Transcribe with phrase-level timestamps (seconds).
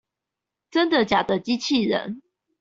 [0.71, 2.23] 真的假的機器人